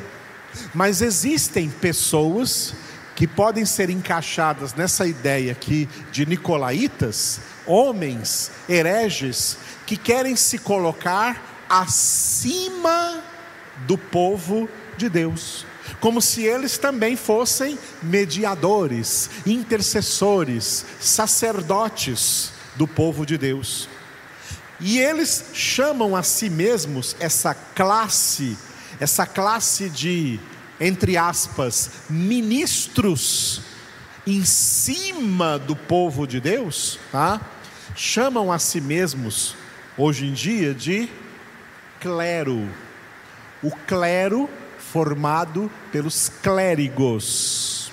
Mas 0.74 1.02
existem 1.02 1.68
pessoas 1.70 2.74
que 3.14 3.26
podem 3.26 3.64
ser 3.64 3.90
encaixadas 3.90 4.74
nessa 4.74 5.06
ideia 5.06 5.52
aqui 5.52 5.88
de 6.10 6.24
nicolaítas, 6.24 7.40
homens 7.66 8.50
hereges 8.68 9.58
que 9.86 9.96
querem 9.96 10.36
se 10.36 10.58
colocar 10.58 11.57
acima 11.68 13.22
do 13.86 13.96
povo 13.96 14.68
de 14.96 15.08
Deus, 15.08 15.64
como 16.00 16.20
se 16.20 16.42
eles 16.42 16.78
também 16.78 17.16
fossem 17.16 17.78
mediadores, 18.02 19.30
intercessores, 19.46 20.84
sacerdotes 21.00 22.52
do 22.76 22.86
povo 22.86 23.24
de 23.24 23.38
Deus. 23.38 23.88
E 24.80 24.98
eles 24.98 25.46
chamam 25.52 26.14
a 26.14 26.22
si 26.22 26.48
mesmos 26.48 27.16
essa 27.18 27.54
classe, 27.54 28.56
essa 29.00 29.26
classe 29.26 29.88
de, 29.88 30.38
entre 30.80 31.16
aspas, 31.16 31.90
ministros 32.08 33.62
em 34.26 34.44
cima 34.44 35.58
do 35.58 35.74
povo 35.74 36.26
de 36.26 36.38
Deus, 36.40 36.98
tá? 37.10 37.40
chamam 37.96 38.52
a 38.52 38.58
si 38.58 38.80
mesmos, 38.80 39.56
hoje 39.96 40.26
em 40.26 40.32
dia, 40.32 40.72
de 40.72 41.08
clero. 42.00 42.68
O 43.62 43.70
clero 43.70 44.48
formado 44.78 45.70
pelos 45.92 46.28
clérigos. 46.28 47.92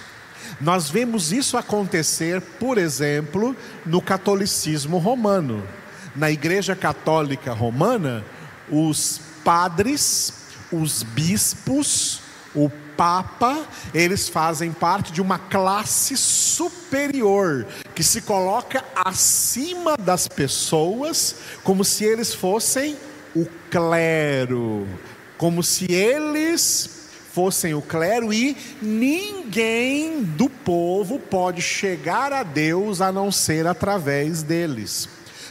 Nós 0.61 0.89
vemos 0.89 1.33
isso 1.33 1.57
acontecer, 1.57 2.41
por 2.41 2.77
exemplo, 2.77 3.55
no 3.85 4.01
catolicismo 4.01 4.97
romano. 4.97 5.67
Na 6.15 6.31
Igreja 6.31 6.75
Católica 6.75 7.51
Romana, 7.51 8.23
os 8.69 9.19
padres, 9.43 10.33
os 10.71 11.03
bispos, 11.03 12.21
o 12.53 12.69
Papa, 12.95 13.65
eles 13.93 14.29
fazem 14.29 14.71
parte 14.71 15.11
de 15.11 15.21
uma 15.21 15.37
classe 15.37 16.15
superior, 16.15 17.67
que 17.93 18.01
se 18.01 18.21
coloca 18.21 18.85
acima 18.95 19.97
das 19.97 20.29
pessoas, 20.29 21.35
como 21.61 21.83
se 21.83 22.05
eles 22.05 22.33
fossem 22.33 22.95
o 23.35 23.45
clero, 23.69 24.87
como 25.37 25.61
se 25.61 25.91
eles 25.91 27.09
fossem 27.33 27.73
o 27.73 27.81
clero 27.81 28.31
e 28.31 28.55
ninguém 28.81 30.23
do 30.23 30.49
povo 30.49 31.19
pode 31.19 31.61
chegar 31.61 32.31
a 32.31 32.43
Deus 32.43 33.01
a 33.01 33.11
não 33.11 33.29
ser 33.29 33.67
através 33.67 34.41
deles. 34.41 35.09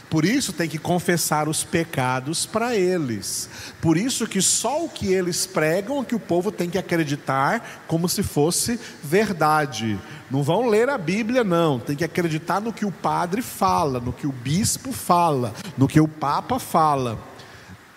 Por 0.09 0.23
isso 0.23 0.53
tem 0.53 0.69
que 0.69 0.77
confessar 0.77 1.47
os 1.47 1.63
pecados 1.63 2.45
para 2.45 2.75
eles. 2.75 3.49
Por 3.81 3.97
isso 3.97 4.25
que 4.25 4.41
só 4.41 4.83
o 4.83 4.89
que 4.89 5.11
eles 5.13 5.45
pregam 5.45 6.01
é 6.01 6.05
que 6.05 6.15
o 6.15 6.19
povo 6.19 6.51
tem 6.51 6.69
que 6.69 6.77
acreditar 6.77 7.83
como 7.87 8.07
se 8.07 8.23
fosse 8.23 8.79
verdade. 9.03 9.99
Não 10.29 10.41
vão 10.41 10.67
ler 10.67 10.89
a 10.89 10.97
Bíblia 10.97 11.43
não, 11.43 11.79
tem 11.79 11.95
que 11.95 12.03
acreditar 12.03 12.59
no 12.59 12.73
que 12.73 12.85
o 12.85 12.91
padre 12.91 13.41
fala, 13.41 13.99
no 13.99 14.13
que 14.13 14.25
o 14.25 14.31
bispo 14.31 14.91
fala, 14.91 15.53
no 15.77 15.87
que 15.87 15.99
o 15.99 16.07
papa 16.07 16.59
fala. 16.59 17.34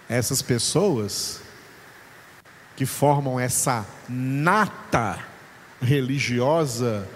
Essas 0.09 0.40
pessoas 0.40 1.40
que 2.77 2.87
formam 2.87 3.38
essa 3.38 3.87
nata 4.09 5.18
religiosa 5.83 7.07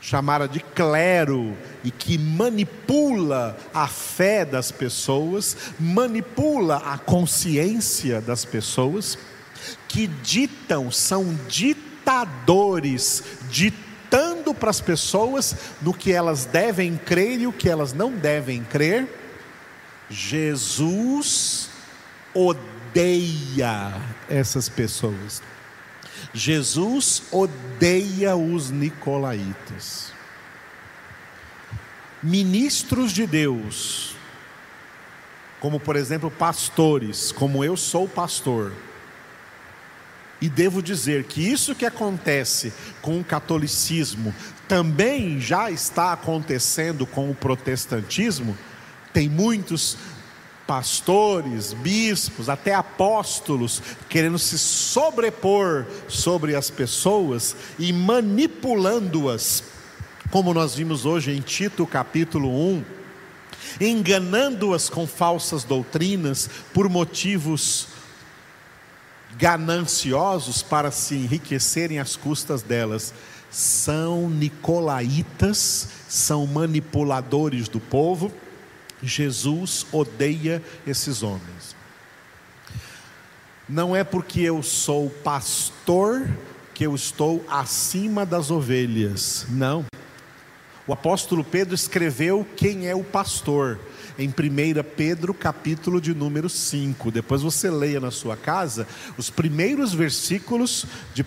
chamada 0.00 0.46
de 0.46 0.60
clero 0.60 1.56
e 1.82 1.90
que 1.90 2.16
manipula 2.16 3.56
a 3.74 3.88
fé 3.88 4.44
das 4.44 4.70
pessoas, 4.70 5.56
manipula 5.80 6.76
a 6.76 6.96
consciência 6.96 8.20
das 8.20 8.44
pessoas, 8.44 9.18
que 9.88 10.06
ditam, 10.06 10.92
são 10.92 11.36
ditadores, 11.48 13.24
ditando 13.50 14.54
para 14.54 14.70
as 14.70 14.80
pessoas 14.80 15.56
no 15.82 15.92
que 15.92 16.12
elas 16.12 16.44
devem 16.44 16.96
crer 16.96 17.40
e 17.40 17.46
o 17.48 17.52
que 17.52 17.68
elas 17.68 17.92
não 17.92 18.12
devem 18.12 18.62
crer. 18.62 19.25
Jesus 20.08 21.68
odeia 22.34 24.00
essas 24.28 24.68
pessoas. 24.68 25.42
Jesus 26.32 27.22
odeia 27.30 28.36
os 28.36 28.70
nicolaítas. 28.70 30.12
Ministros 32.22 33.12
de 33.12 33.26
Deus, 33.26 34.16
como 35.60 35.78
por 35.78 35.96
exemplo 35.96 36.30
pastores, 36.30 37.30
como 37.30 37.64
eu 37.64 37.76
sou 37.76 38.08
pastor, 38.08 38.72
e 40.40 40.48
devo 40.48 40.82
dizer 40.82 41.24
que 41.24 41.40
isso 41.40 41.74
que 41.74 41.86
acontece 41.86 42.72
com 43.00 43.18
o 43.18 43.24
catolicismo 43.24 44.34
também 44.68 45.40
já 45.40 45.70
está 45.70 46.12
acontecendo 46.12 47.06
com 47.06 47.30
o 47.30 47.34
protestantismo. 47.34 48.56
Tem 49.16 49.30
muitos 49.30 49.96
pastores, 50.66 51.72
bispos, 51.72 52.50
até 52.50 52.74
apóstolos, 52.74 53.80
querendo 54.10 54.38
se 54.38 54.58
sobrepor 54.58 55.86
sobre 56.06 56.54
as 56.54 56.68
pessoas 56.68 57.56
e 57.78 57.94
manipulando-as, 57.94 59.64
como 60.30 60.52
nós 60.52 60.74
vimos 60.74 61.06
hoje 61.06 61.30
em 61.32 61.40
Tito 61.40 61.86
capítulo 61.86 62.50
1, 62.50 62.84
enganando-as 63.80 64.90
com 64.90 65.06
falsas 65.06 65.64
doutrinas 65.64 66.50
por 66.74 66.86
motivos 66.90 67.88
gananciosos 69.38 70.62
para 70.62 70.90
se 70.90 71.14
enriquecerem 71.14 71.98
às 71.98 72.16
custas 72.16 72.60
delas. 72.60 73.14
São 73.50 74.28
nicolaítas, 74.28 75.88
são 76.06 76.46
manipuladores 76.46 77.66
do 77.66 77.80
povo 77.80 78.30
Jesus 79.02 79.86
odeia 79.92 80.62
esses 80.86 81.22
homens. 81.22 81.76
Não 83.68 83.96
é 83.96 84.04
porque 84.04 84.40
eu 84.40 84.62
sou 84.62 85.10
pastor 85.10 86.28
que 86.72 86.84
eu 86.84 86.94
estou 86.94 87.44
acima 87.48 88.24
das 88.24 88.50
ovelhas. 88.50 89.46
Não. 89.48 89.84
O 90.86 90.92
apóstolo 90.92 91.42
Pedro 91.42 91.74
escreveu 91.74 92.46
quem 92.56 92.86
é 92.86 92.94
o 92.94 93.02
pastor. 93.02 93.78
Em 94.18 94.28
1 94.28 94.32
Pedro, 94.96 95.34
capítulo 95.34 96.00
de 96.00 96.14
número 96.14 96.48
5. 96.48 97.10
Depois 97.10 97.42
você 97.42 97.70
leia 97.70 98.00
na 98.00 98.10
sua 98.10 98.36
casa 98.36 98.86
os 99.18 99.30
primeiros 99.30 99.92
versículos 99.92 100.86
de 101.14 101.22
1 101.22 101.26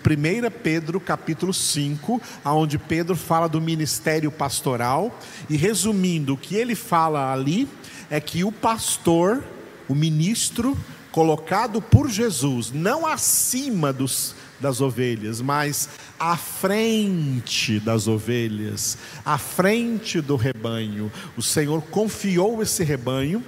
Pedro, 0.62 1.00
capítulo 1.00 1.54
5, 1.54 2.20
aonde 2.44 2.78
Pedro 2.78 3.16
fala 3.16 3.48
do 3.48 3.60
ministério 3.60 4.30
pastoral 4.30 5.16
e 5.48 5.56
resumindo, 5.56 6.34
o 6.34 6.38
que 6.38 6.56
ele 6.56 6.74
fala 6.74 7.32
ali 7.32 7.68
é 8.10 8.20
que 8.20 8.42
o 8.42 8.50
pastor, 8.50 9.44
o 9.88 9.94
ministro 9.94 10.76
colocado 11.12 11.80
por 11.80 12.08
Jesus, 12.08 12.72
não 12.72 13.06
acima 13.06 13.92
dos 13.92 14.34
das 14.60 14.80
ovelhas, 14.80 15.40
mas 15.40 15.88
à 16.18 16.36
frente 16.36 17.80
das 17.80 18.06
ovelhas, 18.06 18.98
à 19.24 19.38
frente 19.38 20.20
do 20.20 20.36
rebanho. 20.36 21.10
O 21.36 21.42
Senhor 21.42 21.82
confiou 21.82 22.62
esse 22.62 22.84
rebanho 22.84 23.42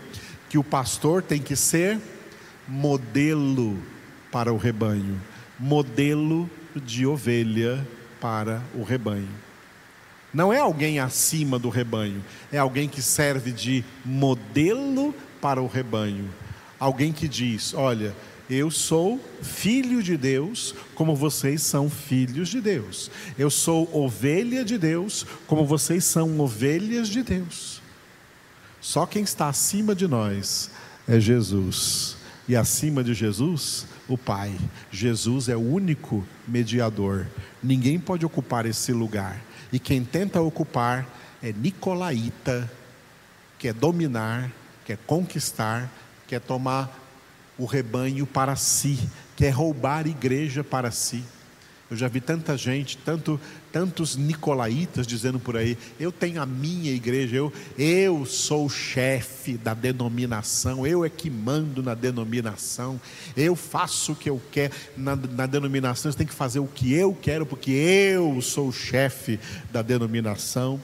que 0.49 0.59
o 0.59 0.65
pastor 0.65 1.23
tem 1.23 1.41
que 1.41 1.55
ser 1.55 2.01
modelo 2.67 3.79
para 4.31 4.53
o 4.53 4.57
rebanho, 4.57 5.21
modelo 5.59 6.49
de 6.75 7.07
ovelha 7.07 7.87
para 8.21 8.63
o 8.75 8.83
rebanho. 8.83 9.29
Não 10.33 10.51
é 10.51 10.59
alguém 10.59 10.99
acima 10.99 11.59
do 11.59 11.69
rebanho, 11.69 12.25
é 12.51 12.57
alguém 12.57 12.89
que 12.89 13.03
serve 13.03 13.53
de 13.53 13.85
modelo 14.05 15.15
para 15.41 15.61
o 15.61 15.67
rebanho. 15.67 16.31
Alguém 16.79 17.13
que 17.13 17.29
diz: 17.29 17.75
Olha, 17.75 18.15
eu 18.55 18.71
sou 18.71 19.21
filho 19.41 20.03
de 20.03 20.17
Deus, 20.17 20.75
como 20.95 21.17
vocês 21.17 21.63
são 21.63 21.89
filhos 21.89 22.49
de 22.49 22.61
Deus. 22.61 23.11
Eu 23.39 23.51
sou 23.51 23.89
ovelha 23.97 24.65
de 24.65 24.77
Deus, 24.77 25.27
como 25.47 25.65
vocês 25.65 26.05
são 26.05 26.39
ovelhas 26.41 27.09
de 27.09 27.23
Deus. 27.23 27.81
Só 28.81 29.07
quem 29.07 29.23
está 29.23 29.49
acima 29.49 29.95
de 29.95 30.07
nós 30.07 30.71
é 31.09 31.19
Jesus. 31.19 32.17
E 32.49 32.57
acima 32.57 33.05
de 33.05 33.15
Jesus, 33.15 33.87
o 34.09 34.19
Pai. 34.19 34.53
Jesus 34.91 35.49
é 35.49 35.57
o 35.57 35.61
único 35.61 36.27
mediador. 36.47 37.27
Ninguém 37.63 37.99
pode 37.99 38.27
ocupar 38.27 38.67
esse 38.67 38.93
lugar. 38.93 39.41
E 39.73 39.79
quem 39.79 40.05
tenta 40.05 40.41
ocupar 40.41 41.09
é 41.43 41.53
Nicolaíta, 41.53 42.71
quer 43.59 43.73
dominar, 43.73 44.51
quer 44.85 44.99
conquistar, 45.07 45.91
quer 46.27 46.41
tomar 46.41 47.02
o 47.59 47.65
rebanho 47.65 48.27
para 48.27 48.57
si, 48.57 48.99
quer 49.37 49.51
roubar 49.51 50.07
a 50.07 50.09
igreja 50.09 50.65
para 50.65 50.91
si. 50.91 51.23
Eu 51.93 51.97
já 51.99 52.09
vi 52.09 52.23
tanta 52.23 52.57
gente, 52.57 52.97
tanto, 52.97 53.39
tantos 53.71 54.17
nicolaítas 54.17 55.07
dizendo 55.07 55.39
por 55.39 55.59
aí: 55.59 55.77
eu 56.01 56.11
tenho 56.11 56.41
a 56.41 56.47
minha 56.47 56.91
igreja, 56.91 57.37
eu, 57.37 57.53
eu 57.77 58.25
sou 58.25 58.65
o 58.65 58.71
chefe 58.71 59.59
da 59.59 59.75
denominação, 59.75 60.87
eu 60.87 61.05
é 61.05 61.11
que 61.11 61.29
mando 61.29 61.83
na 61.83 61.93
denominação, 61.93 62.99
eu 63.37 63.55
faço 63.55 64.13
o 64.13 64.17
que 64.17 64.31
eu 64.31 64.41
quero 64.51 64.73
na, 64.97 65.15
na 65.15 65.45
denominação, 65.45 66.11
você 66.11 66.17
tem 66.17 66.27
que 66.27 66.33
fazer 66.33 66.61
o 66.61 66.67
que 66.67 66.95
eu 66.95 67.15
quero, 67.21 67.45
porque 67.45 67.71
eu 67.71 68.41
sou 68.41 68.69
o 68.69 68.73
chefe 68.73 69.39
da 69.71 69.83
denominação. 69.83 70.81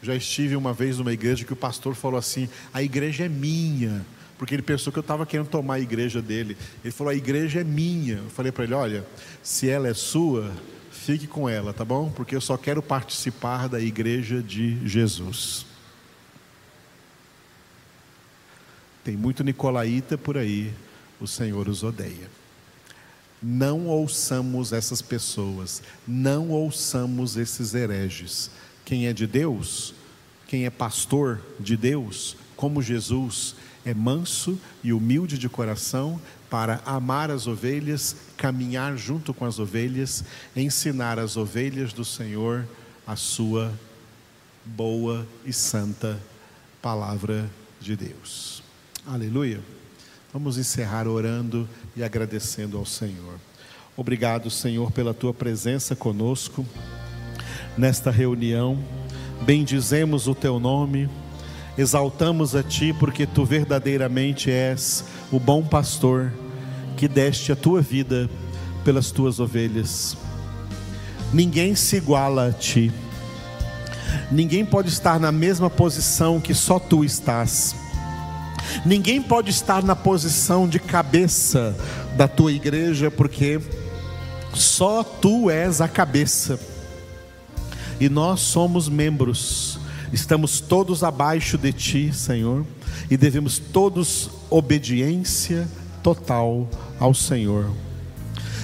Já 0.00 0.14
estive 0.14 0.54
uma 0.54 0.72
vez 0.72 0.98
numa 0.98 1.12
igreja 1.12 1.44
que 1.44 1.52
o 1.52 1.56
pastor 1.56 1.96
falou 1.96 2.20
assim: 2.20 2.48
a 2.72 2.80
igreja 2.80 3.24
é 3.24 3.28
minha 3.28 4.06
porque 4.42 4.56
ele 4.56 4.62
pensou 4.62 4.92
que 4.92 4.98
eu 4.98 5.02
estava 5.02 5.24
querendo 5.24 5.46
tomar 5.46 5.74
a 5.74 5.80
igreja 5.80 6.20
dele. 6.20 6.56
Ele 6.82 6.92
falou: 6.92 7.12
a 7.12 7.14
igreja 7.14 7.60
é 7.60 7.64
minha. 7.64 8.16
Eu 8.16 8.28
falei 8.28 8.50
para 8.50 8.64
ele: 8.64 8.74
olha, 8.74 9.06
se 9.40 9.68
ela 9.68 9.86
é 9.86 9.94
sua, 9.94 10.50
fique 10.90 11.28
com 11.28 11.48
ela, 11.48 11.72
tá 11.72 11.84
bom? 11.84 12.10
Porque 12.10 12.34
eu 12.34 12.40
só 12.40 12.56
quero 12.56 12.82
participar 12.82 13.68
da 13.68 13.80
igreja 13.80 14.42
de 14.42 14.84
Jesus. 14.84 15.64
Tem 19.04 19.16
muito 19.16 19.44
nicolaíta 19.44 20.18
por 20.18 20.36
aí, 20.36 20.74
o 21.20 21.26
Senhor 21.28 21.68
os 21.68 21.84
odeia. 21.84 22.28
Não 23.40 23.86
ouçamos 23.86 24.72
essas 24.72 25.00
pessoas, 25.00 25.84
não 26.04 26.48
ouçamos 26.48 27.36
esses 27.36 27.74
hereges. 27.74 28.50
Quem 28.84 29.06
é 29.06 29.12
de 29.12 29.24
Deus, 29.24 29.94
quem 30.48 30.66
é 30.66 30.70
pastor 30.70 31.40
de 31.60 31.76
Deus, 31.76 32.36
como 32.56 32.82
Jesus, 32.82 33.54
é 33.84 33.92
manso 33.92 34.58
e 34.82 34.92
humilde 34.92 35.38
de 35.38 35.48
coração 35.48 36.20
para 36.48 36.80
amar 36.84 37.30
as 37.30 37.46
ovelhas, 37.46 38.16
caminhar 38.36 38.96
junto 38.96 39.32
com 39.32 39.44
as 39.44 39.58
ovelhas, 39.58 40.24
ensinar 40.54 41.18
as 41.18 41.36
ovelhas 41.36 41.92
do 41.92 42.04
Senhor 42.04 42.66
a 43.06 43.16
sua 43.16 43.72
boa 44.64 45.26
e 45.44 45.52
santa 45.52 46.20
palavra 46.80 47.50
de 47.80 47.96
Deus. 47.96 48.62
Aleluia. 49.06 49.60
Vamos 50.32 50.56
encerrar 50.56 51.06
orando 51.08 51.68
e 51.96 52.02
agradecendo 52.02 52.78
ao 52.78 52.86
Senhor. 52.86 53.38
Obrigado, 53.96 54.50
Senhor, 54.50 54.90
pela 54.90 55.12
tua 55.12 55.34
presença 55.34 55.94
conosco 55.94 56.64
nesta 57.76 58.10
reunião. 58.10 58.82
Bendizemos 59.42 60.28
o 60.28 60.34
teu 60.34 60.58
nome 60.60 61.08
exaltamos 61.76 62.54
a 62.54 62.62
Ti, 62.62 62.92
porque 62.92 63.26
Tu 63.26 63.44
verdadeiramente 63.44 64.50
és 64.50 65.04
o 65.30 65.38
bom 65.38 65.62
pastor 65.62 66.32
que 66.96 67.08
deste 67.08 67.52
a 67.52 67.56
Tua 67.56 67.80
vida 67.80 68.28
pelas 68.84 69.10
Tuas 69.10 69.40
ovelhas. 69.40 70.16
Ninguém 71.32 71.74
se 71.74 71.96
iguala 71.96 72.48
a 72.48 72.52
Ti, 72.52 72.92
ninguém 74.30 74.64
pode 74.64 74.88
estar 74.88 75.18
na 75.18 75.32
mesma 75.32 75.70
posição 75.70 76.40
que 76.40 76.54
só 76.54 76.78
Tu 76.78 77.04
estás. 77.04 77.74
Ninguém 78.84 79.20
pode 79.20 79.50
estar 79.50 79.82
na 79.82 79.94
posição 79.94 80.68
de 80.68 80.78
cabeça 80.78 81.76
da 82.16 82.26
tua 82.28 82.52
igreja, 82.52 83.10
porque 83.10 83.60
só 84.54 85.02
tu 85.02 85.50
és 85.50 85.80
a 85.80 85.88
cabeça 85.88 86.58
e 88.00 88.08
nós 88.08 88.40
somos 88.40 88.88
membros 88.88 89.78
Estamos 90.12 90.60
todos 90.60 91.02
abaixo 91.02 91.56
de 91.56 91.72
Ti, 91.72 92.12
Senhor, 92.12 92.66
e 93.10 93.16
devemos 93.16 93.58
todos 93.58 94.28
obediência 94.50 95.66
total 96.02 96.68
ao 97.00 97.14
Senhor. 97.14 97.70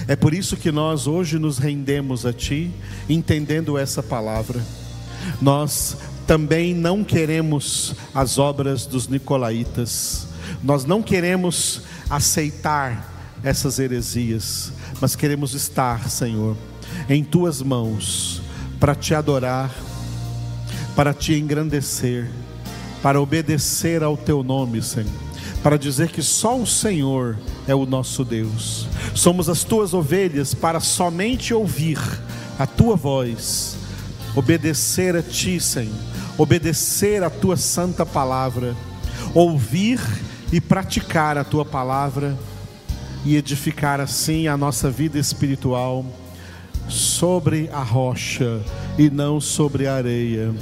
É 0.07 0.15
por 0.15 0.31
isso 0.31 0.55
que 0.55 0.71
nós 0.71 1.07
hoje 1.07 1.39
nos 1.39 1.57
rendemos 1.57 2.23
a 2.23 2.31
Ti, 2.31 2.71
entendendo 3.09 3.79
essa 3.79 4.03
palavra. 4.03 4.63
Nós 5.41 5.97
também 6.27 6.75
não 6.75 7.03
queremos 7.03 7.95
as 8.13 8.37
obras 8.37 8.85
dos 8.85 9.07
nicolaítas, 9.07 10.27
nós 10.63 10.85
não 10.85 11.01
queremos 11.01 11.81
aceitar 12.07 13.39
essas 13.43 13.79
heresias, 13.79 14.71
mas 15.01 15.15
queremos 15.15 15.55
estar, 15.55 16.11
Senhor, 16.11 16.55
em 17.09 17.23
Tuas 17.23 17.59
mãos 17.59 18.39
para 18.79 18.93
Te 18.93 19.15
adorar 19.15 19.71
para 20.95 21.13
te 21.13 21.33
engrandecer, 21.33 22.29
para 23.01 23.21
obedecer 23.21 24.03
ao 24.03 24.17
teu 24.17 24.43
nome, 24.43 24.81
Senhor, 24.81 25.11
para 25.63 25.77
dizer 25.77 26.09
que 26.09 26.21
só 26.21 26.57
o 26.57 26.67
Senhor 26.67 27.37
é 27.67 27.75
o 27.75 27.85
nosso 27.85 28.23
Deus. 28.23 28.87
Somos 29.13 29.49
as 29.49 29.63
tuas 29.63 29.93
ovelhas 29.93 30.53
para 30.53 30.79
somente 30.79 31.53
ouvir 31.53 31.99
a 32.57 32.65
tua 32.65 32.95
voz, 32.95 33.77
obedecer 34.35 35.15
a 35.15 35.21
ti, 35.21 35.59
Senhor, 35.59 35.95
obedecer 36.37 37.23
a 37.23 37.29
tua 37.29 37.57
santa 37.57 38.05
palavra, 38.05 38.75
ouvir 39.33 39.99
e 40.51 40.59
praticar 40.59 41.37
a 41.37 41.43
tua 41.43 41.63
palavra 41.63 42.37
e 43.25 43.35
edificar 43.35 43.99
assim 43.99 44.47
a 44.47 44.57
nossa 44.57 44.89
vida 44.89 45.19
espiritual 45.19 46.05
sobre 46.89 47.69
a 47.71 47.83
rocha 47.83 48.61
e 48.97 49.09
não 49.09 49.39
sobre 49.39 49.87
a 49.87 49.95
areia. 49.95 50.53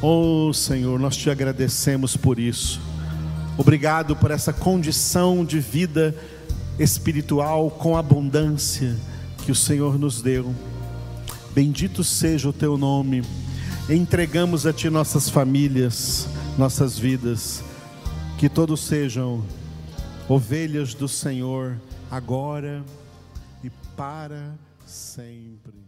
Oh 0.00 0.52
Senhor, 0.52 0.98
nós 1.00 1.16
te 1.16 1.30
agradecemos 1.30 2.16
por 2.16 2.38
isso. 2.38 2.80
Obrigado 3.56 4.14
por 4.14 4.30
essa 4.30 4.52
condição 4.52 5.44
de 5.44 5.58
vida 5.58 6.14
espiritual 6.78 7.70
com 7.70 7.96
abundância 7.96 8.94
que 9.44 9.50
o 9.50 9.54
Senhor 9.54 9.98
nos 9.98 10.22
deu. 10.22 10.54
Bendito 11.52 12.04
seja 12.04 12.48
o 12.48 12.52
teu 12.52 12.78
nome. 12.78 13.24
Entregamos 13.90 14.66
a 14.66 14.72
ti 14.72 14.88
nossas 14.88 15.28
famílias, 15.28 16.28
nossas 16.56 16.98
vidas, 16.98 17.64
que 18.36 18.48
todos 18.48 18.80
sejam 18.80 19.42
ovelhas 20.28 20.94
do 20.94 21.08
Senhor 21.08 21.76
agora 22.10 22.84
e 23.64 23.70
para 23.96 24.54
sempre. 24.88 25.87